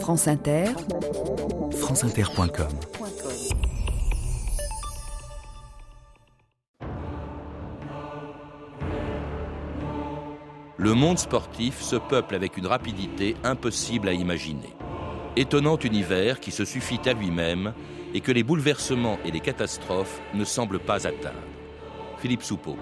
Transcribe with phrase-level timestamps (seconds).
[0.00, 0.66] France Inter,
[1.72, 2.68] franceinter.com
[10.76, 14.74] Le monde sportif se peuple avec une rapidité impossible à imaginer.
[15.36, 17.72] Étonnant univers qui se suffit à lui-même
[18.14, 21.42] et que les bouleversements et les catastrophes ne semblent pas atteindre.
[22.18, 22.76] Philippe Soupeau.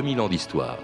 [0.00, 0.78] 2000 ans d'histoire.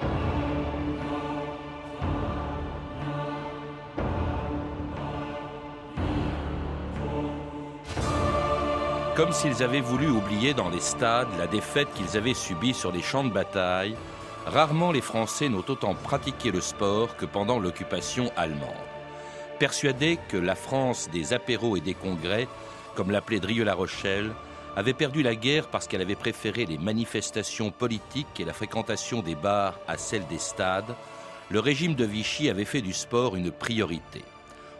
[9.14, 13.00] Comme s'ils avaient voulu oublier dans les stades la défaite qu'ils avaient subie sur les
[13.00, 13.96] champs de bataille,
[14.44, 18.84] rarement les Français n'ont autant pratiqué le sport que pendant l'occupation allemande.
[19.58, 22.48] Persuadés que la France des apéros et des congrès,
[22.94, 24.32] comme l'appelait Drieux-La Rochelle,
[24.76, 29.34] avait perdu la guerre parce qu'elle avait préféré les manifestations politiques et la fréquentation des
[29.34, 30.94] bars à celle des stades,
[31.50, 34.22] le régime de Vichy avait fait du sport une priorité.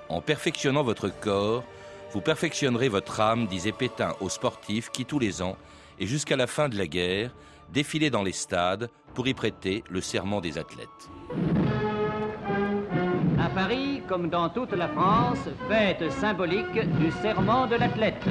[0.08, 1.64] En perfectionnant votre corps,
[2.12, 5.56] vous perfectionnerez votre âme, disait Pétain aux sportifs qui, tous les ans,
[5.98, 7.34] et jusqu'à la fin de la guerre,
[7.72, 11.66] défilaient dans les stades pour y prêter le serment des athlètes.
[13.57, 18.23] Paris, comme dans toute la France, fête symbolique du serment de l'athlète.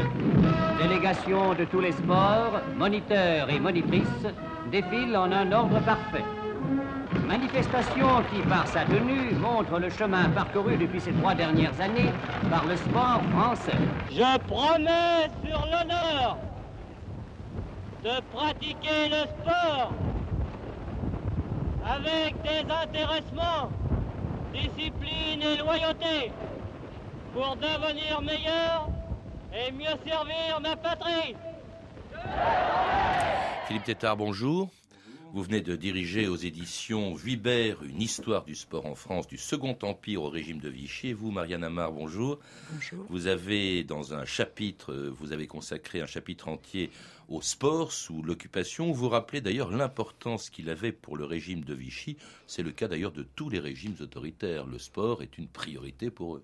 [0.80, 4.28] Délégation de tous les sports, moniteurs et monitrices
[4.72, 6.24] défilent en un ordre parfait.
[7.28, 12.12] Manifestation qui, par sa tenue, montre le chemin parcouru depuis ces trois dernières années
[12.52, 13.80] par le sport français.
[14.12, 16.38] Je promets sur l'honneur
[18.04, 19.92] de pratiquer le sport
[21.84, 23.72] avec des intéressements
[24.56, 26.32] discipline et loyauté
[27.34, 28.90] pour devenir meilleur
[29.54, 31.36] et mieux servir ma patrie.
[33.68, 34.70] Philippe Tétard, bonjour.
[35.34, 39.78] Vous venez de diriger aux éditions Vuibert une histoire du sport en France du Second
[39.82, 41.10] Empire au régime de Vichy.
[41.10, 42.40] Et vous, Marianne Amar, bonjour.
[42.72, 43.06] Bonjour.
[43.10, 46.90] Vous avez, dans un chapitre, vous avez consacré un chapitre entier
[47.28, 48.92] au sport sous l'occupation.
[48.92, 52.18] Vous rappelez d'ailleurs l'importance qu'il avait pour le régime de Vichy.
[52.48, 54.66] C'est le cas d'ailleurs de tous les régimes autoritaires.
[54.66, 56.44] Le sport est une priorité pour eux.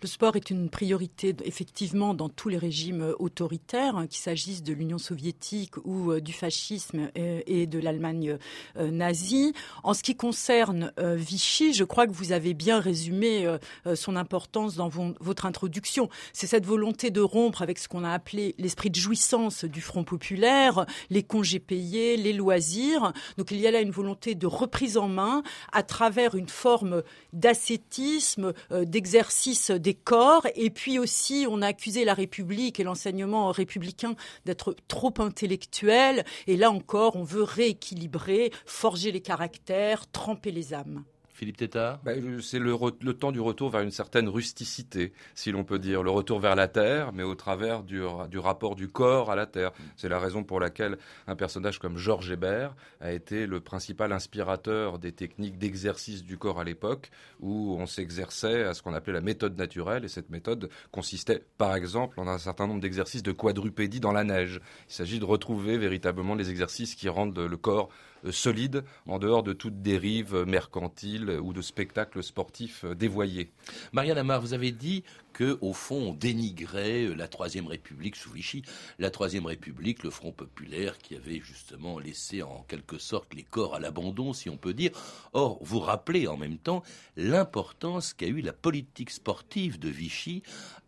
[0.00, 4.62] Le sport est une priorité effectivement dans tous les régimes euh, autoritaires, hein, qu'il s'agisse
[4.62, 8.38] de l'Union soviétique ou euh, du fascisme euh, et de l'Allemagne
[8.76, 9.54] nazie.
[9.82, 13.46] En ce qui concerne Vichy, je crois que vous avez bien résumé
[13.94, 16.08] son importance dans votre introduction.
[16.32, 20.04] C'est cette volonté de rompre avec ce qu'on a appelé l'esprit de jouissance du Front
[20.04, 23.12] populaire, les congés payés, les loisirs.
[23.36, 25.42] Donc il y a là une volonté de reprise en main
[25.72, 30.46] à travers une forme d'ascétisme, d'exercice corps.
[30.54, 36.24] Et puis aussi, on a accusé la République et l'enseignement républicain d'être trop intellectuel.
[36.46, 41.04] Et là encore, on veut rééquilibrer, forger les caractères, tremper les âmes.
[41.38, 42.10] Philippe Tétard bah,
[42.42, 46.02] C'est le, temps du retour vers une certaine rusticité, si l'on peut dire.
[46.02, 48.02] Le retour vers la terre, mais au travers du,
[48.38, 49.70] rapport du corps à la terre.
[49.96, 54.98] C'est la raison pour laquelle un personnage comme Georges Hébert a été le principal inspirateur
[54.98, 59.20] des techniques d'exercice du corps à l'époque, où on s'exerçait à ce qu'on appelait la
[59.20, 60.04] méthode naturelle.
[60.04, 64.24] Et cette méthode consistait, par exemple, en un certain nombre d'exercices de quadrupédie dans la
[64.24, 64.60] neige.
[64.88, 67.90] Il s'agit de retrouver véritablement les exercices qui rendent le corps
[68.24, 73.50] euh, solide en dehors de toute dérive mercantile ou de spectacle sportif euh, dévoyé.
[73.92, 75.04] Marianne Amar, vous avez dit
[75.38, 78.62] que, au fond, on dénigrait euh, la Troisième République sous Vichy.
[78.98, 83.76] La Troisième République, le Front populaire, qui avait justement laissé en quelque sorte les corps
[83.76, 84.90] à l'abandon, si on peut dire.
[85.34, 86.82] Or, vous rappelez en même temps
[87.16, 90.42] l'importance qu'a eu la politique sportive de Vichy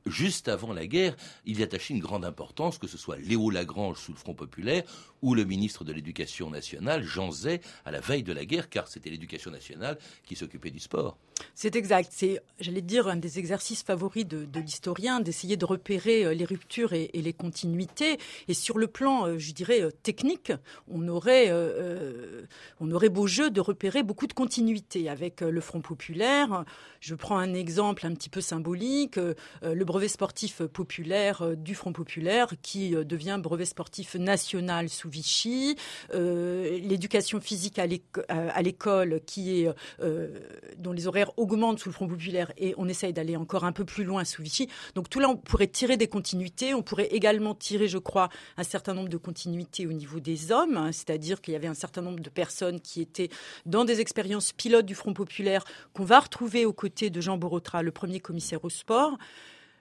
[0.06, 3.98] juste avant la guerre, il y attachait une grande importance, que ce soit Léo Lagrange
[3.98, 4.82] sous le Front populaire
[5.22, 8.88] ou le ministre de l'Éducation nationale, Jean Zay, à la veille de la guerre, car
[8.88, 11.18] c'était l'Éducation nationale qui s'occupait du sport.
[11.54, 12.10] C'est exact.
[12.12, 16.92] C'est, j'allais dire, un des exercices favoris de, l'historien, d'essayer de repérer euh, les ruptures
[16.92, 18.18] et, les continuités.
[18.48, 20.52] Et sur le plan, euh, je dirais, euh, technique,
[20.88, 21.50] on aurait,
[22.80, 26.64] on aurait beau jeu de repérer beaucoup de continuités avec le Front populaire.
[27.00, 29.18] Je prends un exemple un petit peu symbolique,
[29.62, 35.76] le brevet sportif populaire du Front populaire qui devient brevet sportif national sous Vichy,
[36.12, 39.70] l'éducation physique à l'école qui est
[40.78, 43.84] dont les horaires augmente sous le Front populaire et on essaye d'aller encore un peu
[43.84, 44.24] plus loin
[44.94, 46.74] Donc tout là, on pourrait tirer des continuités.
[46.74, 50.76] On pourrait également tirer, je crois, un certain nombre de continuités au niveau des hommes,
[50.76, 50.92] hein.
[50.92, 53.30] c'est-à-dire qu'il y avait un certain nombre de personnes qui étaient
[53.66, 57.82] dans des expériences pilotes du Front populaire qu'on va retrouver aux côtés de Jean Borotra,
[57.82, 59.16] le premier commissaire au sport.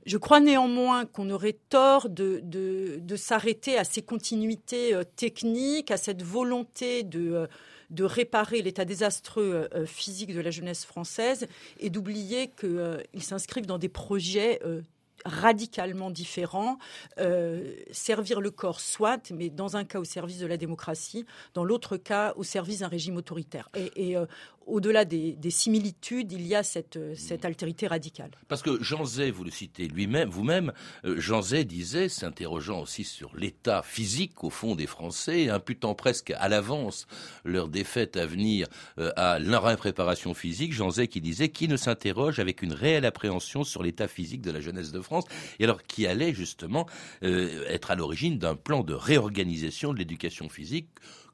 [0.06, 5.98] Je crois néanmoins qu'on aurait tort de, de, s'arrêter à ces continuités euh, techniques, à
[5.98, 7.48] cette volonté de, euh,
[7.90, 11.48] de réparer l'état désastreux euh, physique de la jeunesse française
[11.80, 14.60] et d'oublier qu'ils s'inscrivent dans des projets
[15.26, 16.78] radicalement différents.
[17.92, 21.98] servir le corps, soit, mais dans un cas au service de la démocratie, dans l'autre
[21.98, 23.70] cas au service d'un régime autoritaire.
[24.70, 28.32] Au-delà des, similitudes, il y a cette, cette altérité radicale.
[28.48, 30.72] Parce que Jean Zay, vous le citez lui-même, vous-même,
[31.06, 36.32] euh, Jean Zay disait, s'interrogeant aussi sur l'état physique au fond des Français, imputant presque
[36.38, 37.08] à l'avance
[37.44, 38.68] leur défaite à venir
[39.00, 43.06] euh, à leur impréparation physique, Jean Zay qui disait qui ne s'interroge avec une réelle
[43.06, 45.26] appréhension sur l'état physique de la jeunesse de France,
[45.60, 46.86] et alors qui allait justement
[47.24, 50.90] euh, être à l'origine d'un plan de réorganisation de l'éducation physique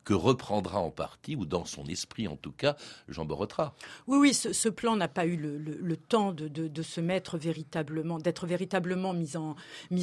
[0.06, 2.78] que reprendra en partie, ou dans son esprit en tout cas,
[3.10, 3.74] Jean Borotra.
[4.08, 9.14] Oui, oui, ce, plan n'a pas eu le, temps de, se mettre véritablement, d'être véritablement
[9.14, 9.56] mis en,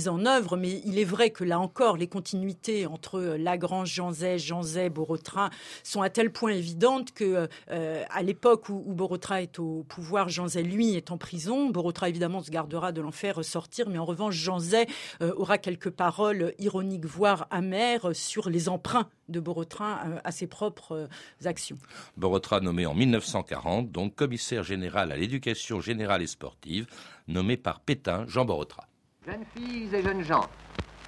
[0.08, 4.90] en œuvre, mais il est vrai que là encore, les continuités entre Lagrange, Jean Zay,
[4.90, 5.50] Borotra
[5.84, 10.48] sont à tel point évidentes que euh, à l'époque où, Borotra est au pouvoir, Jean
[10.48, 11.70] Zay, lui, est en prison.
[11.70, 14.86] Borotra, évidemment, se gardera de l'en faire sortir, mais en revanche, Jean Zay
[15.20, 20.46] euh, aura quelques paroles ironiques, voire amères, sur les emprunts de Borotra euh, à ses
[20.46, 21.78] propres euh, actions.
[22.16, 26.86] Borotra nommé en 1940, donc commissaire général à l'éducation générale et sportive,
[27.26, 28.86] nommé par Pétain Jean Borotra.
[29.26, 30.48] Jeunes filles et jeunes gens,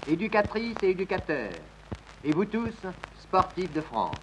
[0.08, 1.52] éducatrices et éducateurs,
[2.24, 2.74] et vous tous,
[3.20, 4.16] sportifs de France.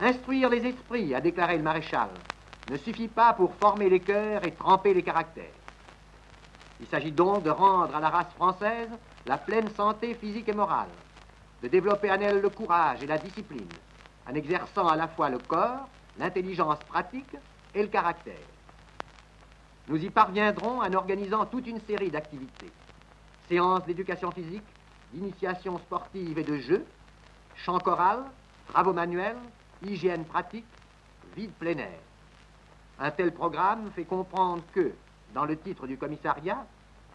[0.00, 2.08] Instruire les esprits, a déclaré le maréchal,
[2.70, 5.54] ne suffit pas pour former les cœurs et tremper les caractères.
[6.80, 8.90] Il s'agit donc de rendre à la race française
[9.26, 10.88] la pleine santé physique et morale,
[11.62, 13.68] de développer en elle le courage et la discipline,
[14.28, 15.88] en exerçant à la fois le corps,
[16.18, 17.36] l'intelligence pratique
[17.74, 18.34] et le caractère.
[19.88, 22.70] Nous y parviendrons en organisant toute une série d'activités.
[23.48, 24.62] Séances d'éducation physique,
[25.12, 26.84] d'initiation sportive et de jeu,
[27.56, 28.24] chant choral,
[28.68, 29.36] travaux manuels,
[29.84, 30.66] hygiène pratique,
[31.36, 31.98] vie plein air.
[32.98, 34.92] Un tel programme fait comprendre que,
[35.34, 36.64] dans le titre du commissariat,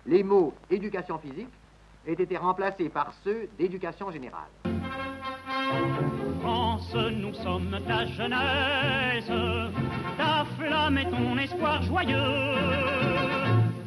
[0.06, 1.50] les mots éducation physique
[2.08, 4.50] aient été remplacés par ceux d'éducation générale.
[6.42, 9.32] France, nous sommes ta jeunesse,
[10.18, 12.56] ta flamme est ton espoir joyeux,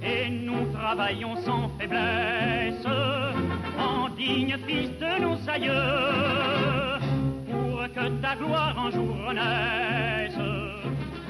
[0.03, 2.87] et nous travaillons sans faiblesse,
[3.79, 7.01] en digne fils de nos aïeux,
[7.51, 10.37] pour que ta gloire un jour renaisse,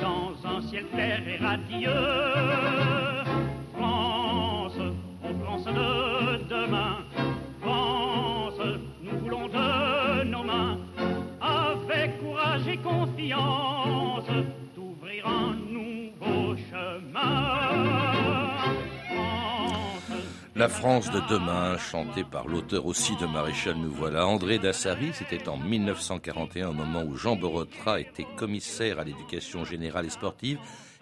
[0.01, 3.20] dans un ciel clair et radieux.
[5.65, 6.99] De demain.
[7.61, 8.61] France,
[9.03, 10.79] nous voulons de nos mains,
[11.41, 14.25] avec courage et confiance,
[14.75, 17.91] d'ouvrir un nouveau chemin.
[20.57, 25.49] La France de demain, chantée par l'auteur aussi de Maréchal Nous voilà, André Dassary, c'était
[25.49, 30.59] en 1941, au moment où Jean Borotra était commissaire à l'éducation générale et sportive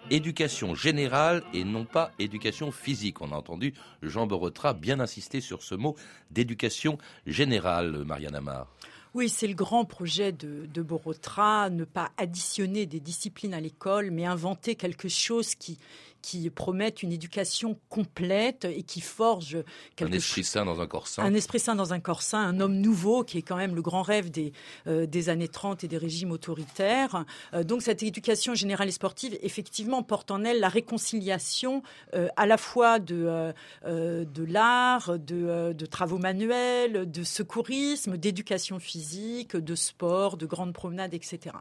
[0.09, 3.21] éducation générale et non pas éducation physique.
[3.21, 5.95] On a entendu Jean Borotra bien insister sur ce mot
[6.31, 8.67] d'éducation générale, Marianne Amar.
[9.15, 14.11] Oui, c'est le grand projet de, de, Borotra, ne pas additionner des disciplines à l'école,
[14.11, 15.79] mais inventer quelque chose qui,
[16.21, 19.63] qui promettent une éducation complète et qui forgent
[20.01, 21.23] un esprit sain dans un corps sain.
[21.23, 23.81] Un esprit sain dans un corps sain, un homme nouveau qui est quand même le
[23.81, 24.51] grand rêve des,
[24.87, 27.25] euh, des années 30 et des régimes autoritaires.
[27.53, 31.83] Euh, donc cette éducation générale et sportive, effectivement, porte en elle la réconciliation
[32.13, 33.53] euh, à la fois de,
[33.85, 41.13] de l'art, de, de travaux manuels, de secourisme, d'éducation physique, de sport, de grandes promenades,
[41.13, 41.55] etc.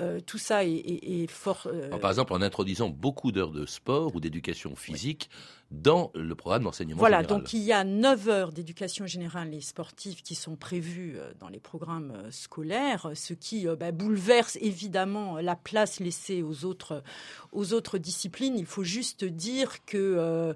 [0.00, 1.66] Euh, tout ça est, fort.
[1.66, 5.30] Euh, par exemple, en introduisant beaucoup d'heures de sport ou d'éducation physique
[5.70, 10.22] dans le programme d'enseignement voilà, donc il y a 9 heures d'éducation générale et sportive
[10.22, 16.00] qui sont prévues euh, dans les programmes scolaires, ce qui bah, bouleverse évidemment la place
[16.00, 17.04] laissée aux autres,
[17.52, 18.58] aux autres disciplines.
[18.58, 20.54] Il faut juste dire que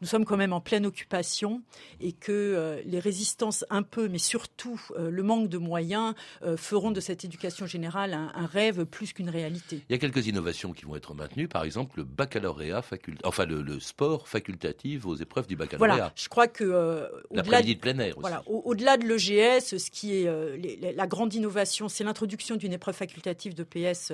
[0.00, 1.62] nous sommes quand même en pleine occupation
[2.00, 6.56] et que euh, les résistances un peu, mais surtout euh, le manque de moyens, euh,
[6.56, 9.82] feront de cette éducation générale un, rêve plus qu'une réalité.
[9.88, 12.82] Il y a quelques innovations qui vont être maintenues, par exemple le baccalauréat,
[13.24, 15.94] enfin le, sport facultatif aux épreuves du baccalauréat.
[15.94, 16.64] Voilà, je crois que
[17.30, 22.04] au-delà de, plein air Voilà, au-delà de l'EGS, ce qui est la grande innovation, c'est
[22.04, 24.12] l'introduction d'une épreuve facultative de PS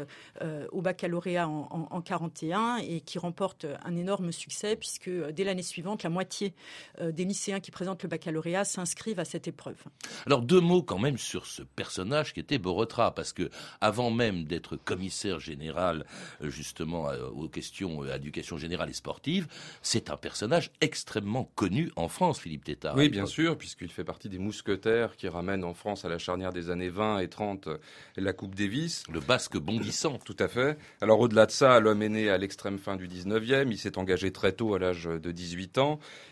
[0.73, 5.62] au baccalauréat en, en, en 41 et qui remporte un énorme succès puisque dès l'année
[5.73, 6.55] suivante, la moitié
[7.00, 9.83] des lycéens qui présentent le baccalauréat s'inscrivent à cette épreuve.
[10.26, 13.50] Alors deux mots quand même sur ce personnage qui était Borotra, parce que
[13.81, 16.05] avant même d'être commissaire général
[16.41, 19.49] justement aux questions éducation générale et sportive,
[19.81, 22.97] c'est un personnage extrêmement connu en France, Philippe Tétard.
[22.97, 26.52] Oui, bien sûr, puisqu'il fait partie des mousquetaires qui ramènent en France à la charnière
[26.52, 27.69] des années 20 et 30
[28.17, 29.05] la Coupe Davis.
[29.11, 30.19] Le basque bondissant.
[30.25, 30.79] Tout à fait.
[31.00, 34.33] Alors au-delà de ça, l'homme est né à l'extrême fin du 19e, il s'est engagé
[34.33, 35.62] très tôt à l'âge de 18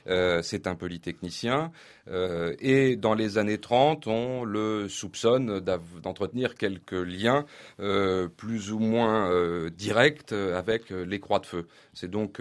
[0.06, 1.72] euh, c'est un polytechnicien,
[2.08, 7.44] euh, et dans les années 30, on le soupçonne d'entretenir quelques liens
[7.80, 9.30] euh, plus ou moins
[9.70, 11.66] directs avec les croix de feu.
[11.92, 12.40] C'est donc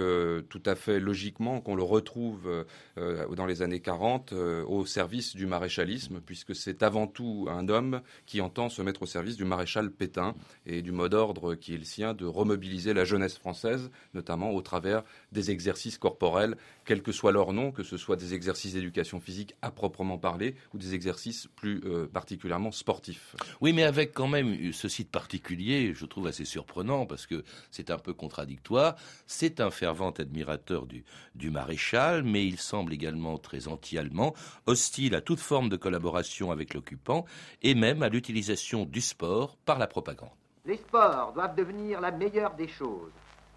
[0.50, 2.66] tout à fait logiquement qu'on le retrouve
[2.98, 8.42] dans les années 40 au service du maréchalisme, puisque c'est avant tout un homme qui
[8.42, 11.84] entend se mettre au service du maréchal Pétain et du mot d'ordre qui est le
[11.84, 16.56] sien de remobiliser la jeunesse française, notamment au travers des exercices corporels,
[16.90, 20.56] quel que soit leur nom, que ce soit des exercices d'éducation physique à proprement parler
[20.74, 23.36] ou des exercices plus euh, particulièrement sportifs.
[23.62, 27.92] Oui, mais avec quand même ce site particulier, je trouve assez surprenant parce que c'est
[27.92, 28.96] un peu contradictoire.
[29.28, 31.06] C'est un fervent admirateur du,
[31.36, 34.34] du maréchal, mais il semble également très anti-allemand,
[34.66, 37.24] hostile à toute forme de collaboration avec l'occupant
[37.62, 40.32] et même à l'utilisation du sport par la propagande.
[40.66, 43.12] Les sports doivent devenir la meilleure des choses,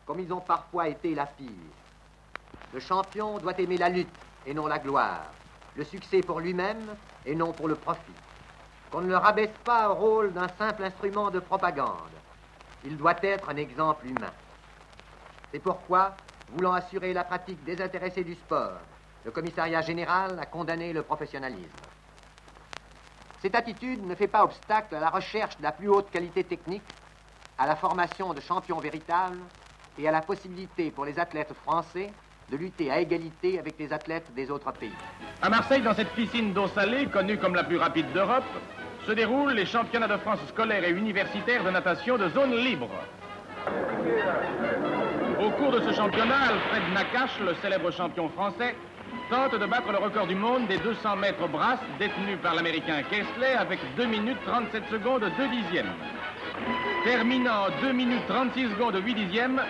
[0.04, 1.48] comme ils ont parfois été la pire.
[2.72, 4.08] Le champion doit aimer la lutte
[4.46, 5.26] et non la gloire,
[5.76, 8.00] le succès pour lui-même et non pour le profit.
[8.90, 12.10] Qu'on ne le rabaisse pas au rôle d'un simple instrument de propagande.
[12.84, 14.32] Il doit être un exemple humain.
[15.52, 16.14] C'est pourquoi,
[16.54, 18.80] voulant assurer la pratique désintéressée du sport,
[19.24, 21.68] le commissariat général a condamné le professionnalisme.
[23.40, 26.82] Cette attitude ne fait pas obstacle à la recherche de la plus haute qualité technique,
[27.58, 29.40] à la formation de champions véritables
[29.98, 32.10] et à la possibilité pour les athlètes français
[32.50, 34.92] de lutter à égalité avec les athlètes des autres pays.
[35.40, 38.44] À Marseille, dans cette piscine d'eau salée, connue comme la plus rapide d'Europe,
[39.06, 42.88] se déroulent les championnats de France scolaires et universitaires de natation de zone libre.
[45.40, 48.76] Au cours de ce championnat, Alfred Nakache, le célèbre champion français,
[49.28, 53.54] tente de battre le record du monde des 200 mètres brasses détenu par l'américain Kessler
[53.58, 55.92] avec 2 minutes 37 secondes 2 dixièmes.
[57.04, 59.60] Terminant 2 minutes 36 secondes 8 dixièmes,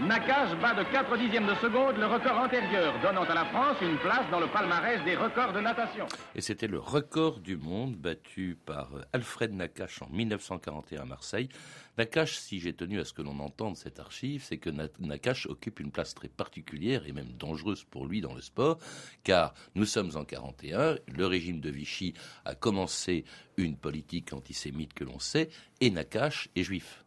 [0.00, 3.96] Nakash bat de 4 dixièmes de seconde le record antérieur, donnant à la France une
[3.96, 6.06] place dans le palmarès des records de natation.
[6.34, 11.48] Et c'était le record du monde battu par Alfred Nakash en 1941 à Marseille.
[11.96, 14.68] Nakash, si j'ai tenu à ce que l'on entende cette archive, c'est que
[15.00, 18.76] Nakash occupe une place très particulière et même dangereuse pour lui dans le sport,
[19.24, 22.12] car nous sommes en 41, le régime de Vichy
[22.44, 23.24] a commencé
[23.56, 25.48] une politique antisémite que l'on sait,
[25.80, 27.05] et Nakash est juif.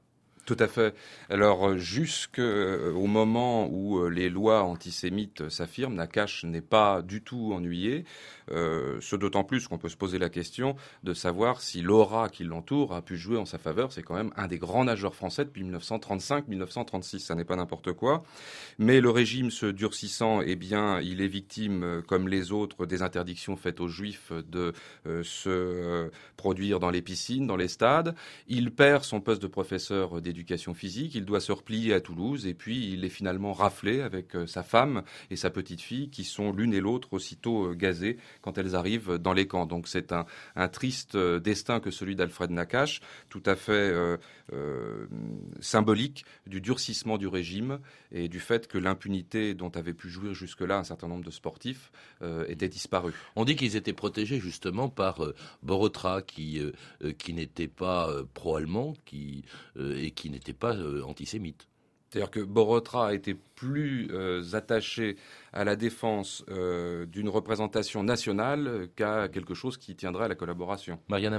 [0.50, 0.96] Tout à fait.
[1.30, 7.22] Alors, euh, jusqu'au euh, moment où euh, les lois antisémites s'affirment, Nakash n'est pas du
[7.22, 8.04] tout ennuyé.
[8.50, 12.94] Ce d'autant plus qu'on peut se poser la question de savoir si l'aura qui l'entoure
[12.94, 13.92] a pu jouer en sa faveur.
[13.92, 17.20] C'est quand même un des grands nageurs français depuis 1935-1936.
[17.20, 18.24] Ça n'est pas n'importe quoi.
[18.78, 23.56] Mais le régime se durcissant, eh bien, il est victime, comme les autres, des interdictions
[23.56, 24.74] faites aux juifs de
[25.24, 28.16] se produire dans les piscines, dans les stades.
[28.48, 32.54] Il perd son poste de professeur d'éducation physique, il doit se replier à Toulouse et
[32.54, 36.52] puis il est finalement raflé avec euh, sa femme et sa petite fille qui sont
[36.52, 39.66] l'une et l'autre aussitôt euh, gazées quand elles arrivent dans les camps.
[39.66, 40.26] Donc c'est un,
[40.70, 43.94] triste euh, destin que celui d'Alfred Nakache, tout à fait
[45.60, 47.80] symbolique du durcissement du régime
[48.12, 51.92] et du fait que l'impunité dont avait pu jouir jusque-là un certain nombre de sportifs
[52.48, 53.14] était disparue.
[53.36, 55.22] On dit qu'ils étaient protégés justement par
[55.62, 56.62] Borotra qui,
[57.20, 59.44] qui n'était pas pro-allemand qui,
[59.78, 61.68] et qui n'était pas euh, antisémite.
[62.10, 65.16] C'est-à-dire que Borotra a été plus euh, attaché
[65.54, 71.00] à la défense euh, d'une représentation nationale qu'à quelque chose qui tiendrait à la collaboration.
[71.08, 71.34] Marianne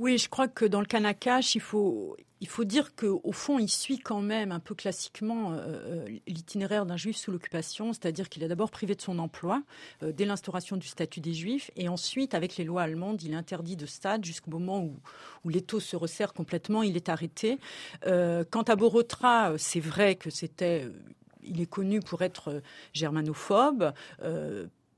[0.00, 3.68] oui, je crois que dans le Kanakash, il faut, il faut dire qu'au fond, il
[3.68, 8.42] suit quand même un peu classiquement euh, euh, l'itinéraire d'un juif sous l'occupation, c'est-à-dire qu'il
[8.42, 9.62] est d'abord privé de son emploi
[10.02, 13.36] euh, dès l'instauration du statut des juifs, et ensuite, avec les lois allemandes, il est
[13.36, 14.96] interdit de stade jusqu'au moment où,
[15.44, 17.58] où l'étau se resserre complètement, il est arrêté.
[18.02, 20.88] quant à Borotra, c'est vrai que c'était
[21.42, 23.92] il est connu pour être germanophobe,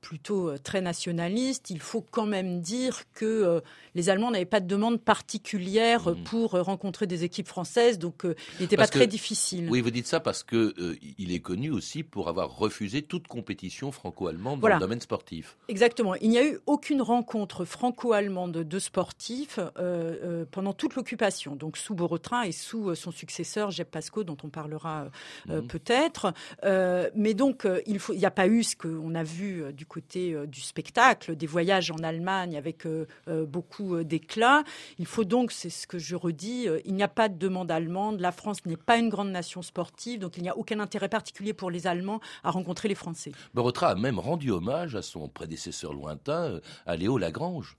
[0.03, 1.69] plutôt euh, très nationaliste.
[1.69, 3.61] Il faut quand même dire que euh,
[3.95, 6.23] les Allemands n'avaient pas de demande particulière mmh.
[6.25, 9.69] pour rencontrer des équipes françaises, donc il n'était pas très difficile.
[9.69, 10.73] Oui, vous dites ça parce que
[11.17, 15.57] il est connu aussi pour avoir refusé toute compétition franco-allemande dans le domaine sportif.
[15.69, 16.15] Exactement.
[16.15, 19.59] Il n'y a eu aucune rencontre franco-allemande de sportifs
[20.51, 25.05] pendant toute l'occupation, donc sous Borotra et sous son successeur Jeb Pasco, dont on parlera
[25.47, 25.61] mmh.
[25.67, 26.33] peut-être.
[27.15, 30.59] mais donc, il n'y a pas eu ce qu'on a vu du côté euh, du
[30.59, 34.63] spectacle, des voyages en Allemagne avec euh, euh, beaucoup d'éclat.
[34.97, 38.19] Il faut donc, c'est ce que je redis, il n'y a pas de demande allemande.
[38.19, 41.53] La France n'est pas une grande nation sportive, donc il n'y a aucun intérêt particulier
[41.53, 43.31] pour les Allemands à rencontrer les Français.
[43.53, 47.77] Borotra a même rendu hommage à son prédécesseur lointain, à Léo Lagrange.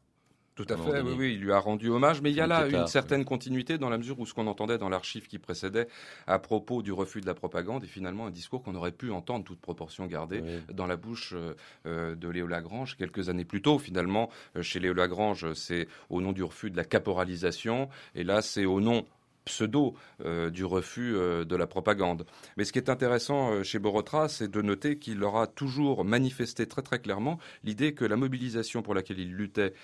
[0.54, 2.68] Tout à fait, oui, oui, il lui a rendu hommage, mais il y a là
[2.68, 5.88] une certaine continuité dans la mesure où ce qu'on entendait dans l'archive qui précédait
[6.28, 9.44] à propos du refus de la propagande est finalement un discours qu'on aurait pu entendre,
[9.44, 10.42] toute proportion gardée,
[10.73, 11.54] dans la bouche euh,
[11.87, 13.78] euh, de Léo Lagrange quelques années plus tôt.
[13.78, 18.40] Finalement, euh, chez Léo Lagrange, c'est au nom du refus de la caporalisation, et là,
[18.40, 19.04] c'est au nom
[19.45, 22.25] pseudo euh, du refus euh, de la propagande.
[22.57, 26.67] Mais ce qui est intéressant euh, chez Borotra, c'est de noter qu'il aura toujours manifesté
[26.67, 29.75] très très clairement l'idée que la mobilisation pour laquelle il luttait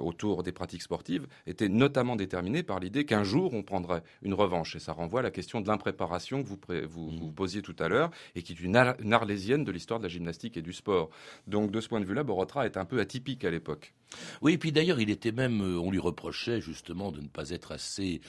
[0.00, 4.76] autour des pratiques sportives était notamment déterminée par l'idée qu'un jour on prendrait une revanche.
[4.76, 7.34] Et ça renvoie à la question de l'impréparation que vous, vous, vous, mmh.
[7.34, 10.62] posiez tout à l'heure et qui est une, arlésienne de l'histoire de la gymnastique et
[10.62, 11.10] du sport.
[11.46, 13.94] Donc de ce point de vue-là, Borotra est un peu atypique à l'époque.
[14.42, 17.72] Oui, et puis d'ailleurs, il était même, on lui reprochait justement de ne pas être
[17.72, 18.20] assez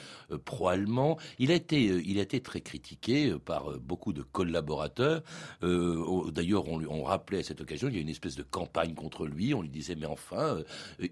[0.46, 1.18] pro-allemand.
[1.40, 5.24] Il a été, euh, il très critiqué euh, par euh, beaucoup de collaborateurs.
[5.62, 9.26] D'ailleurs, on, on rappelait à cette occasion, il y a une espèce de campagne contre
[9.26, 9.54] lui.
[9.54, 10.60] On lui disait, mais enfin,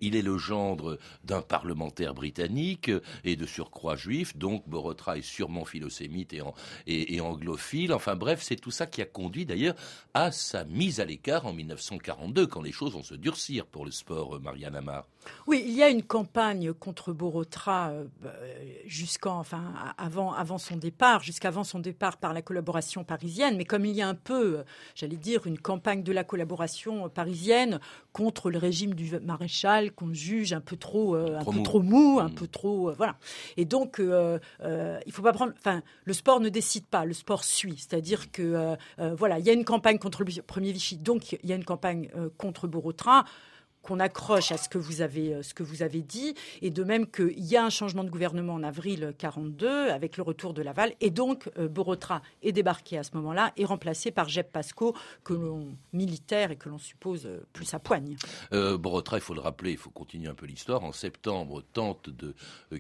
[0.02, 2.92] il est le gendre d'un parlementaire britannique
[3.24, 7.94] et de surcroît juif, donc Borotra est sûrement philosémite et, et anglophile.
[7.94, 9.76] Enfin bref, c'est tout ça qui a conduit d'ailleurs
[10.14, 13.92] à sa mise à l'écart en 1942, quand les choses vont se durcir pour le
[13.92, 15.08] sport, Marianne Amar.
[15.48, 17.94] Oui, il y a une campagne contre Borotra
[18.86, 23.58] jusqu'à enfin, avant, avant son départ, jusqu'avant son départ par la collaboration parisienne.
[23.58, 24.64] Mais comme il y a un peu,
[24.96, 27.80] j'allais dire, une campagne de la collaboration parisienne
[28.12, 32.20] contre le régime du maréchal qu'on juge un peu trop, euh, un peu trop mou,
[32.20, 32.36] un mmh.
[32.36, 33.16] peu trop, euh, voilà.
[33.58, 34.40] Et donc, euh,
[35.06, 37.76] il faut pas prendre, enfin, le sport ne décide pas, le sport suit.
[37.78, 38.78] C'est-à-dire que,
[39.18, 41.66] voilà, il y a une campagne contre le premier Vichy, donc il y a une
[41.66, 43.26] campagne contre Borotra
[43.84, 46.84] qu'on accroche à ce que vous avez euh, ce que vous avez dit et de
[46.84, 50.62] même qu'il y a un changement de gouvernement en avril 42 avec le retour de
[50.62, 54.96] Laval et donc euh, Borotra est débarqué à ce moment-là et remplacé par Jeb Pasco
[55.24, 58.16] que l'on militaire et que l'on suppose euh, plus à poigne.
[58.52, 60.84] Borotra, il faut le rappeler, il faut continuer un peu l'histoire.
[60.84, 62.34] En septembre, tente de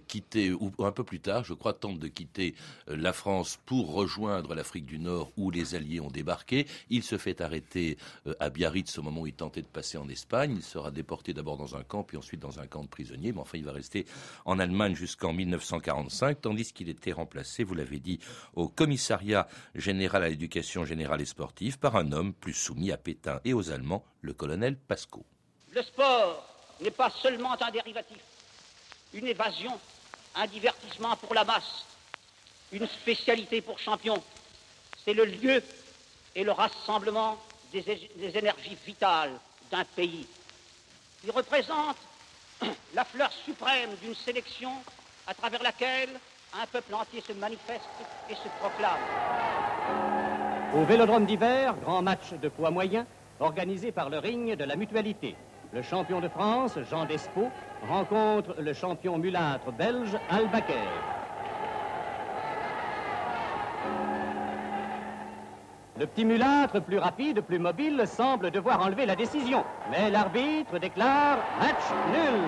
[0.08, 2.56] quitter ou un peu plus tard, je crois, tente de quitter
[2.88, 6.66] la France pour rejoindre l'Afrique du Nord où les Alliés ont débarqué.
[6.90, 7.98] Il se fait arrêter
[8.40, 10.54] à Biarritz au moment où il tentait de passer en Espagne.
[10.56, 13.34] Il sera déporté d'abord dans un camp, puis ensuite dans un camp de prisonniers.
[13.34, 14.06] Mais enfin, il va rester
[14.46, 18.20] en Allemagne jusqu'en 1945, tandis qu'il était remplacé, vous l'avez dit,
[18.56, 23.42] au commissariat général à l'éducation générale et sportive par un homme plus soumis à Pétain
[23.46, 25.26] et aux Allemands, le colonel Pasco.
[25.72, 26.48] Le sport
[26.82, 28.22] n'est pas seulement un dérivatif,
[29.14, 29.80] une évasion,
[30.36, 31.86] un divertissement pour la masse,
[32.72, 34.22] une spécialité pour champion.
[35.04, 35.62] C'est le lieu
[36.36, 37.38] et le rassemblement
[37.72, 39.40] des, des énergies vitales
[39.72, 40.28] d'un pays.
[41.24, 41.98] Il représente
[42.96, 44.72] la fleur suprême d'une sélection
[45.26, 46.10] à travers laquelle
[46.62, 47.90] un peuple entier se manifeste
[48.30, 49.00] et se proclame.
[50.76, 53.06] Au Vélodrome d'hiver, grand match de poids moyen
[53.40, 55.36] organisé par le ring de la mutualité.
[55.72, 57.50] Le champion de France, Jean Despo,
[57.88, 61.23] rencontre le champion mulâtre belge, Albaker.
[66.04, 69.64] Le petit mulâtre, plus rapide, plus mobile, semble devoir enlever la décision.
[69.90, 71.80] Mais l'arbitre déclare match
[72.12, 72.42] nul.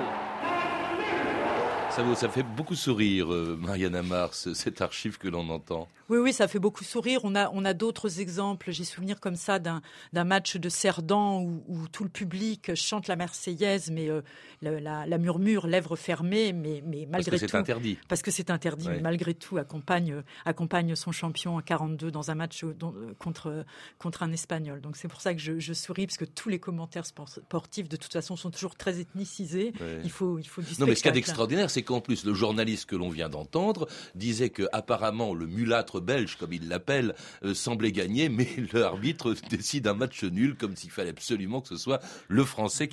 [1.95, 5.88] Ça, ça fait beaucoup sourire, euh, Mariana Mars, cette archive que l'on entend.
[6.10, 7.21] Oui, oui, ça fait beaucoup sourire.
[7.23, 8.71] On a, on a d'autres exemples.
[8.71, 9.81] J'ai souvenir comme ça d'un,
[10.13, 14.21] match de Cerdan où, tout le public chante la Marseillaise, mais euh,
[14.62, 17.31] la, murmure, lèvres fermées, mais, mais malgré tout.
[17.31, 17.97] Parce que c'est interdit.
[18.10, 22.36] Parce que c'est interdit, mais malgré tout, accompagne, accompagne son champion en 42 dans un
[22.36, 22.73] match euh,
[23.17, 23.65] contre,
[23.97, 24.81] contre un Espagnol.
[24.81, 28.12] Donc c'est pour ça que je, souris, parce que tous les commentaires sportifs, de toute
[28.12, 29.71] façon, sont toujours très ethnicisés.
[30.03, 32.34] Il faut, il faut Non, mais ce qu'il y a d'extraordinaire, c'est qu'en plus, le
[32.34, 37.54] journaliste que l'on vient d'entendre disait que apparemment le mulâtre belge, comme il l'appelle, euh,
[37.54, 42.02] semblait gagner, mais l'arbitre décide un match nul, comme s'il fallait absolument que ce soit
[42.28, 42.89] le Français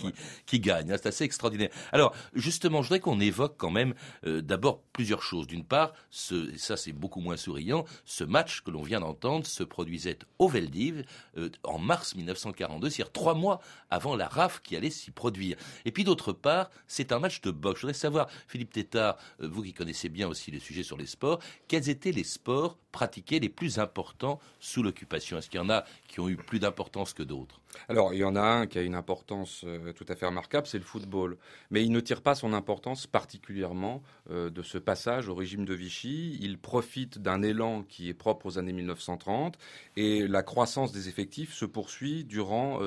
[0.47, 0.89] qui, gagne.
[0.91, 1.71] C'est assez extraordinaire.
[1.93, 3.95] Alors, justement, je voudrais qu'on évoque quand même
[4.27, 5.47] euh, d'abord plusieurs choses.
[5.47, 9.65] D'une part, ce, ça c'est beaucoup moins souriant, ce match que l'on vient d'entendre se
[9.65, 11.05] produisait au Veldiv
[11.39, 15.57] euh, en mars 1942, c'est-à-dire trois mois avant la RAF qui allait s'y produire.
[15.85, 17.81] Et puis d'autre part, c'est un match de boxe.
[17.81, 21.41] Je voudrais savoir, Philippe euh, vous qui connaissez bien aussi les sujets sur les sports,
[21.69, 25.39] quels étaient les sports pratiqués les plus importants sous l'occupation?
[25.39, 27.61] Est-ce qu'il y en a qui ont eu plus d'importance que d'autres?
[27.89, 30.67] Alors, il y en a un qui a une importance euh, tout à fait remarquable,
[30.67, 31.39] c'est le football.
[31.71, 35.75] Mais il ne tire pas son importance particulièrement euh, de ce passage au régime de
[35.75, 36.39] Vichy.
[36.41, 39.57] Il profite d'un élan qui est propre aux années 1930
[39.97, 42.81] et la croissance des effectifs se poursuit durant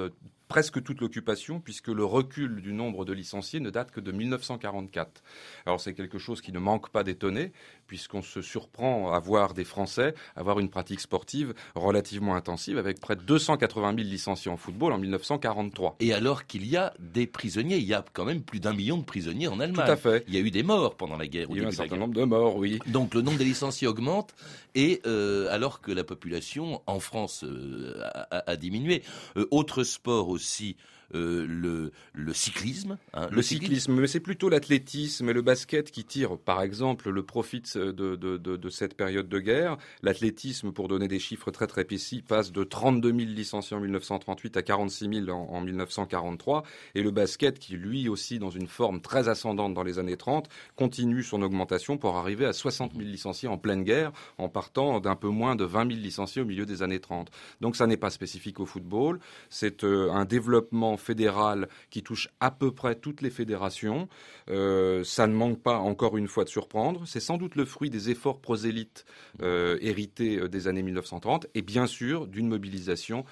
[0.48, 5.24] presque toute l'occupation, puisque le recul du nombre de licenciés ne date que de 1944.
[5.66, 7.52] Alors c'est quelque chose qui ne manque pas d'étonner,
[7.88, 13.16] puisqu'on se surprend à voir des Français avoir une pratique sportive relativement intensive, avec près
[13.16, 15.98] de 280 000 licenciés en football en 1943.
[16.00, 18.98] Et alors qu'il y a des prisonniers, il y a quand même plus d'un million
[18.98, 19.86] de prisonniers en Allemagne.
[19.86, 20.24] Tout à fait.
[20.28, 21.48] Il y a eu des morts pendant la guerre.
[21.50, 22.80] Il y a eu un certain nombre de morts, oui.
[22.88, 24.36] Donc le nombre des licenciés augmente,
[24.76, 29.04] et euh, alors que la population en France euh, a, a, diminué.
[29.38, 30.78] Euh, autre sport aussi
[31.14, 32.98] euh, le, le, cyclisme.
[33.14, 37.24] Hein, le, cyclisme, mais c'est plutôt l'athlétisme et le basket qui tirent, par exemple, le
[37.24, 39.78] profit de, de, de, de cette période de guerre.
[40.02, 44.58] L'athlétisme, pour donner des chiffres très très précis, passe de 32 000 licenciés en 1938
[44.58, 46.64] à 46 000 en, en 1943.
[46.96, 50.50] Et le basket, qui lui aussi dans une forme très ascendante dans les années 30,
[50.76, 55.16] continue son augmentation pour arriver à 60 000 licenciés en pleine guerre, en partant d'un
[55.16, 57.30] peu moins de 20 000 licenciés au milieu des années 30.
[57.62, 62.52] Donc ça n'est pas spécifique au football, c'est euh, un développement fédéral qui touche à
[62.52, 64.08] peu près toutes les fédérations.
[64.50, 67.04] Euh, ça ne manque pas, encore une fois, de surprendre.
[67.06, 69.06] C'est sans doute le fruit des efforts prosélytes
[69.42, 73.26] euh, hérités euh, des années 1930 et bien sûr d'une mobilisation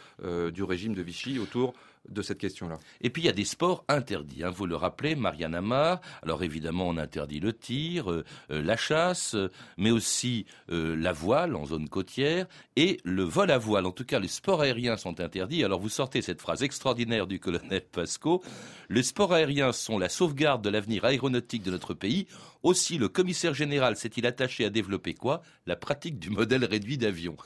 [0.53, 1.73] du régime de Vichy autour
[2.09, 2.79] de cette question-là.
[3.01, 4.43] Et puis il y a des sports interdits.
[4.43, 4.49] Hein.
[4.49, 6.01] Vous le rappelez, Marianne Amar.
[6.21, 11.55] Alors évidemment, on interdit le tir, euh, euh, la chasse, euh, mais aussi la voile
[11.55, 13.85] en zone côtière et le vol à voile.
[13.85, 15.63] En tout cas, les sports aériens sont interdits.
[15.63, 18.43] Alors vous sortez cette phrase extraordinaire du colonel Pasco.
[18.89, 22.27] Les sports aériens sont la sauvegarde de l'avenir aéronautique de notre pays.
[22.63, 25.41] Aussi, le commissaire général s'est-il attaché à développer quoi?
[25.65, 27.37] La pratique du modèle réduit d'avion.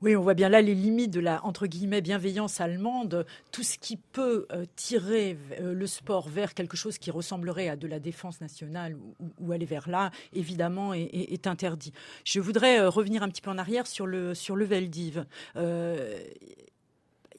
[0.00, 3.26] Oui, on voit bien là les limites de la entre guillemets bienveillance allemande.
[3.50, 7.74] Tout ce qui peut euh, tirer euh, le sport vers quelque chose qui ressemblerait à
[7.74, 8.96] de la défense nationale
[9.40, 11.92] ou, aller vers là, évidemment, est, interdit.
[12.24, 15.26] Je voudrais euh, revenir un petit peu en arrière sur le sur le Veldiv.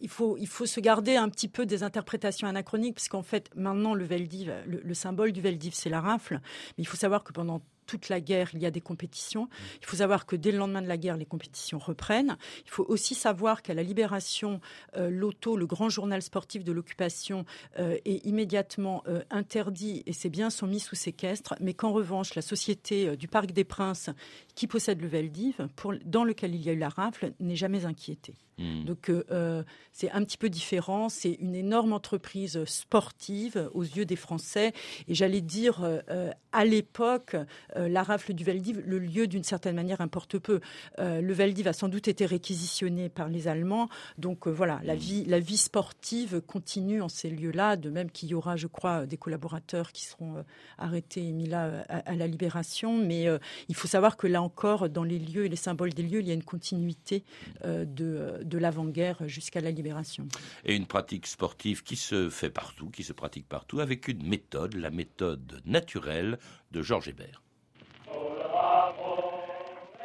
[0.02, 3.94] Il faut, il faut se garder un petit peu des interprétations anachroniques, puisqu'en fait, maintenant,
[3.94, 6.36] le Veldiv, le, le symbole du Veldiv, c'est la rafle.
[6.78, 9.50] Mais il faut savoir que pendant toute la guerre, il y a des compétitions.
[9.82, 12.38] Il faut savoir que dès le lendemain de la guerre, les compétitions reprennent.
[12.66, 14.62] Il faut aussi savoir qu'à la libération,
[14.96, 17.46] euh, l'auto, le grand journal sportif de l'occupation,
[17.80, 22.36] euh, est immédiatement euh, interdit et ses biens sont mis sous séquestre, mais qu'en revanche,
[22.36, 24.12] la société du Parc des Princes,
[24.54, 25.68] qui possède le Veldiv,
[26.06, 28.36] dans lequel il y a eu la rafle, n'est jamais inquiétée.
[28.60, 28.84] Mmh.
[28.84, 31.10] Donc euh, c'est un petit peu différent.
[31.10, 34.74] C'est une énorme entreprise sportive aux yeux des Français.
[35.08, 37.36] Et j'allais dire, euh, à l'époque,
[37.76, 40.60] euh, la rafle du Veldiv, le lieu d'une certaine manière importe peu.
[40.98, 43.90] le Veldiv a sans doute été réquisitionné par les Allemands.
[44.18, 48.34] Donc voilà, la vie, la vie sportive continue en ces lieux-là, de même qu'il y
[48.34, 50.44] aura, je crois, des collaborateurs qui seront
[50.78, 52.98] arrêtés et mis là à, à la libération.
[52.98, 53.28] Mais
[53.70, 56.28] il faut savoir que là encore, dans les lieux et les symboles des lieux, il
[56.28, 57.24] y a une continuité
[57.64, 60.28] de de l'avant-guerre jusqu'à la libération.
[60.66, 64.76] Et une pratique sportive qui se fait partout, qui se pratique partout, avec une méthode,
[64.76, 66.40] la méthode naturelle
[66.72, 67.42] de Georges Hébert.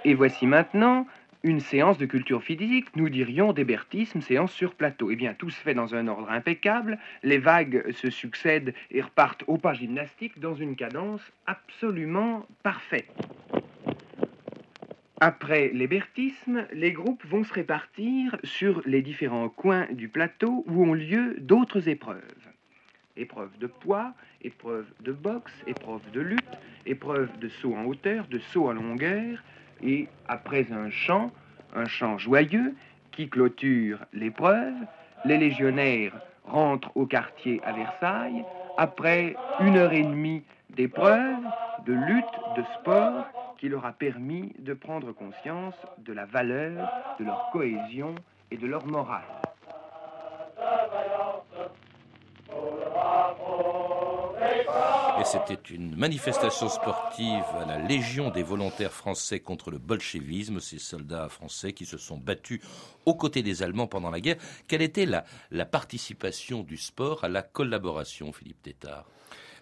[0.05, 1.07] Et voici maintenant
[1.45, 5.11] une séance de culture physique, nous dirions d'hébertisme, séance sur plateau.
[5.11, 9.45] Eh bien, tout se fait dans un ordre impeccable, les vagues se succèdent et repartent
[9.47, 13.13] au pas gymnastique dans une cadence absolument parfaite.
[15.27, 20.93] Après l'hébertisme, les groupes vont se répartir sur les différents coins du plateau où ont
[20.93, 22.21] lieu d'autres épreuves.
[23.17, 28.39] Épreuve de poids, épreuve de boxe, épreuve de lutte, épreuve de saut en hauteur, de
[28.39, 29.43] saut en longueur,
[29.83, 31.33] et après un chant,
[31.75, 32.75] un chant joyeux
[33.11, 34.75] qui clôture l'épreuve,
[35.25, 38.45] les légionnaires rentrent au quartier à Versailles
[38.77, 41.39] après une heure et demie d'épreuve,
[41.87, 42.27] de lutte,
[42.59, 46.89] de sport, qui leur a permis de prendre conscience de la valeur
[47.19, 48.15] de leur cohésion
[48.51, 49.23] et de leur morale.
[55.21, 60.79] Et c'était une manifestation sportive à la Légion des volontaires français contre le bolchevisme, ces
[60.79, 62.61] soldats français qui se sont battus
[63.07, 64.37] aux côtés des Allemands pendant la guerre.
[64.67, 69.07] Quelle était la, la participation du sport à la collaboration, Philippe Tétard?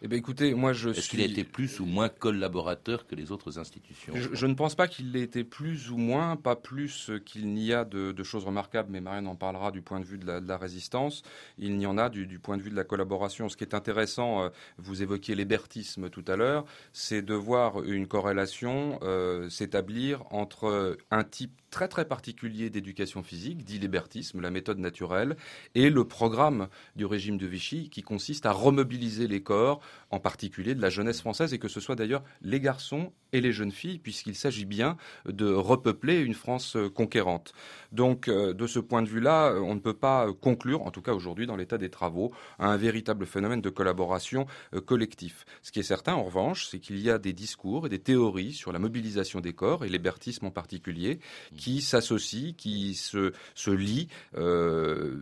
[0.05, 3.31] Eh bien, écoutez, moi je Est-ce qu'il a été plus ou moins collaborateur que les
[3.31, 7.13] autres institutions je, je, ne pense pas qu'il l'ait été plus ou moins, pas plus
[7.25, 10.19] qu'il n'y a de, de, choses remarquables, mais Marianne en parlera du point de vue
[10.19, 11.23] de la, de la résistance.
[11.57, 13.49] Il n'y en a du, du, point de vue de la collaboration.
[13.49, 18.09] Ce qui est intéressant, euh, vous évoquiez l'hébertisme tout à l'heure, c'est de voir une
[18.09, 24.79] corrélation euh, s'établir entre un type très très particulier d'éducation physique, dit l'hébertisme, la méthode
[24.79, 25.37] naturelle,
[25.75, 30.75] et le programme du régime de Vichy qui consiste à remobiliser les corps, en particulier
[30.75, 33.99] de la jeunesse française, et que ce soit d'ailleurs les garçons et les jeunes filles,
[33.99, 37.53] puisqu'il s'agit bien de repeupler une France conquérante.
[37.93, 41.13] Donc euh, de ce point de vue-là, on ne peut pas conclure, en tout cas
[41.13, 45.45] aujourd'hui dans l'état des travaux, un véritable phénomène de collaboration euh, collectif.
[45.63, 48.53] Ce qui est certain, en revanche, c'est qu'il y a des discours et des théories
[48.53, 51.21] sur la mobilisation des corps, et l'hébertisme en particulier,
[51.57, 55.19] qui s'associe, qui se, se lie euh,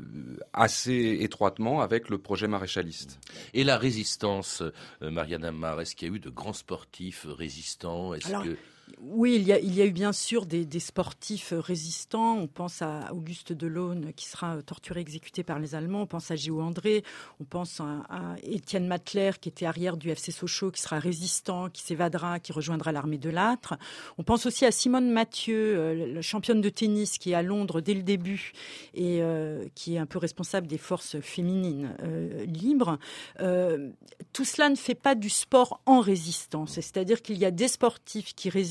[0.52, 3.18] assez étroitement avec le projet maréchaliste.
[3.54, 8.14] Et la résistance, euh, Marianne Amar, est-ce qu'il y a eu de grands sportifs résistants.
[8.14, 8.44] Est-ce Alors...
[8.44, 8.56] que
[9.00, 12.36] oui, il y, a, eu bien sûr des, sportifs résistants.
[12.36, 16.02] On pense à Auguste Delaune qui sera torturé, exécuté par les Allemands.
[16.02, 17.04] On pense à Géo André.
[17.40, 21.82] On pense à, Étienne Matler qui était arrière du FC Sochaux, qui sera résistant, qui
[21.82, 23.74] s'évadera, qui rejoindra l'armée de l'âtre.
[24.18, 27.80] On pense aussi à Simone Mathieu, euh, la championne de tennis qui est à Londres
[27.80, 28.52] dès le début
[28.94, 32.98] et euh, qui est un peu responsable des forces féminines euh, libres.
[33.40, 33.90] Euh,
[34.32, 36.74] tout cela ne fait pas du sport en résistance.
[36.74, 38.70] C'est-à-dire qu'il y a des sportifs qui résistent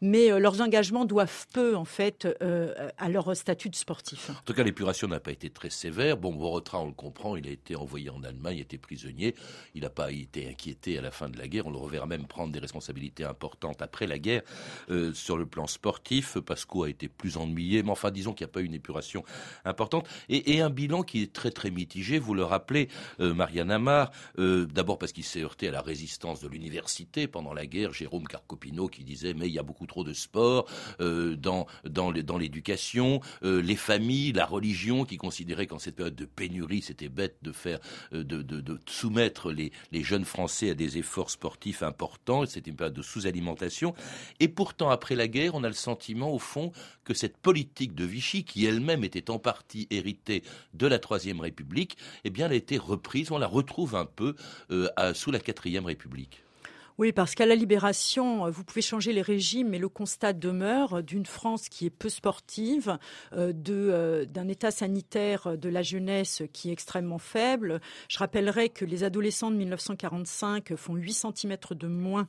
[0.00, 4.30] mais euh, leurs engagements doivent peu en fait euh, à leur statut de sportif.
[4.30, 6.16] En tout cas, l'épuration n'a pas été très sévère.
[6.16, 9.34] Bon, Borotra, on le comprend, il a été envoyé en Allemagne, il était prisonnier.
[9.74, 11.66] Il n'a pas été inquiété à la fin de la guerre.
[11.66, 14.42] On le reverra même prendre des responsabilités importantes après la guerre
[14.90, 16.38] euh, sur le plan sportif.
[16.38, 19.24] Pasco a été plus ennuyé, mais enfin, disons qu'il n'y a pas eu une épuration
[19.64, 22.18] importante et, un bilan qui est très très mitigé.
[22.18, 22.88] Vous le rappelez,
[23.20, 27.66] euh, Marianne Amar, d'abord parce qu'il s'est heurté à la résistance de l'université pendant la
[27.66, 27.92] guerre.
[27.92, 30.66] Jérôme Carcopino qui disait mais il y a beaucoup trop de sport
[31.00, 36.24] euh, dans dans l'éducation, euh, les familles, la religion qui considérait qu'en cette période de
[36.24, 37.78] pénurie, c'était bête de faire
[38.12, 42.46] euh, de, soumettre les jeunes Français à des efforts sportifs importants.
[42.46, 43.94] C'était une période de sous-alimentation.
[44.40, 46.72] Et pourtant, après la guerre, on a le sentiment au fond
[47.04, 50.42] que cette politique de Vichy, qui elle-même était en partie héritée
[50.74, 53.30] de la Troisième République, eh bien, elle a été reprise.
[53.30, 54.34] On la retrouve un peu
[55.14, 56.45] sous la Quatrième République.
[56.98, 61.26] Oui, parce qu'à la libération, vous pouvez changer les régimes, mais le constat demeure d'une
[61.26, 62.98] France qui est peu sportive,
[63.34, 67.82] euh, de, d'un état sanitaire de la jeunesse qui est extrêmement faible.
[68.08, 72.28] Je rappellerai que les adolescents de 1945 font 8 cm de moins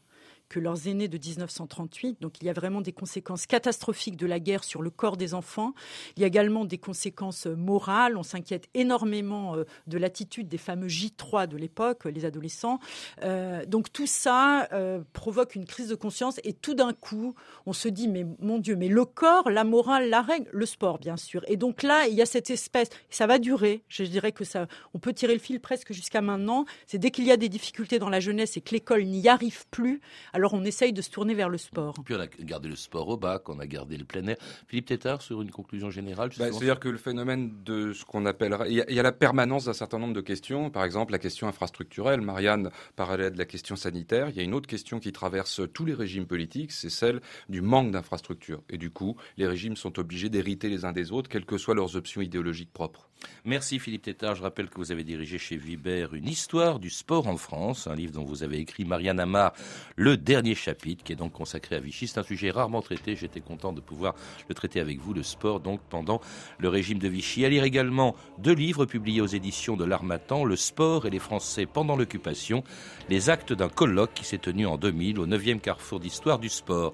[0.49, 2.21] que leurs aînés de 1938.
[2.21, 5.33] Donc il y a vraiment des conséquences catastrophiques de la guerre sur le corps des
[5.33, 5.73] enfants.
[6.15, 8.17] Il y a également des conséquences morales.
[8.17, 9.55] On s'inquiète énormément
[9.87, 12.79] de l'attitude des fameux J3 de l'époque, les adolescents.
[13.23, 17.73] Euh, donc tout ça euh, provoque une crise de conscience et tout d'un coup, on
[17.73, 21.17] se dit mais mon Dieu, mais le corps, la morale, la règle, le sport bien
[21.17, 21.43] sûr.
[21.47, 23.83] Et donc là, il y a cette espèce, ça va durer.
[23.87, 26.65] Je dirais que ça, on peut tirer le fil presque jusqu'à maintenant.
[26.85, 29.65] C'est dès qu'il y a des difficultés dans la jeunesse et que l'école n'y arrive
[29.67, 30.01] plus
[30.37, 31.95] alors on essaye de se tourner vers le sport.
[32.05, 34.37] Puis on a gardé le sport au bac, on a gardé le plein air.
[34.67, 38.67] Philippe Tétard, sur une conclusion générale bah, C'est-à-dire que le phénomène de ce qu'on appellera...
[38.67, 41.11] Il y, a, il y, a, la permanence d'un certain nombre de questions, par exemple
[41.11, 42.21] la question infrastructurelle.
[42.21, 44.29] Marianne parlait de la question sanitaire.
[44.29, 47.19] Il y a une autre question qui traverse tous les régimes politiques, c'est celle
[47.49, 48.61] du manque d'infrastructures.
[48.69, 51.73] Et du coup, les régimes sont obligés d'hériter les uns des autres, quelles que soient
[51.73, 53.09] leurs options idéologiques propres.
[53.45, 54.35] Merci Philippe Tétard.
[54.35, 57.95] Je rappelle que vous avez dirigé chez Vibert une histoire du sport en France, un
[57.95, 59.53] livre dont vous avez écrit Marianne Amar,
[59.95, 62.07] le dernier chapitre, qui est donc consacré à Vichy.
[62.07, 63.15] C'est un sujet rarement traité.
[63.15, 64.15] J'étais content de pouvoir
[64.49, 66.19] le traiter avec vous, le sport, donc pendant
[66.59, 67.45] le régime de Vichy.
[67.45, 71.65] À lire également deux livres publiés aux éditions de l'Armatan, Le sport et les Français
[71.65, 72.63] pendant l'occupation,
[73.09, 76.93] les actes d'un colloque qui s'est tenu en 2000 au 9e carrefour d'histoire du sport.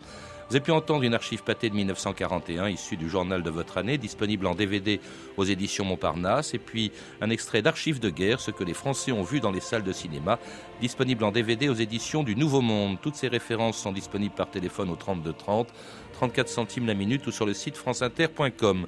[0.50, 3.98] Vous avez pu entendre une archive pâtée de 1941 issue du journal de votre année,
[3.98, 5.00] disponible en DVD
[5.38, 9.24] aux éditions Montparnasse, et puis un extrait d'archives de guerre, ce que les Français ont
[9.24, 10.40] vu dans les salles de cinéma,
[10.82, 12.98] disponible en DVD aux éditions du Nouveau Monde.
[13.02, 15.70] Toutes ces références sont disponibles par téléphone au 32 30,
[16.14, 18.88] 34 centimes la minute ou sur le site franceinter.com.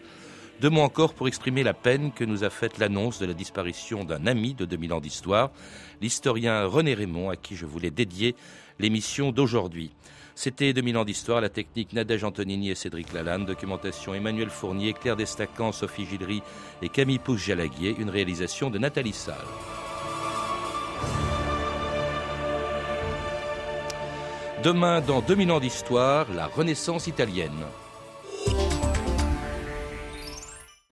[0.62, 4.04] Deux mots encore pour exprimer la peine que nous a faite l'annonce de la disparition
[4.04, 5.52] d'un ami de 2000 ans d'histoire,
[6.02, 8.36] l'historien René Raymond, à qui je voulais dédier
[8.80, 9.91] l'émission d'aujourd'hui.
[10.38, 15.15] C'était 2000 ans d'histoire, la technique Nadège Antonini et Cédric Lalanne, documentation Emmanuel Fournier, Claire
[15.15, 16.43] Destacan, Sophie Gildery
[16.82, 19.38] et Camille Pouche-Jalaguier, une réalisation de Nathalie Salle.
[24.62, 27.65] Demain, dans 2000 ans d'histoire, la Renaissance italienne.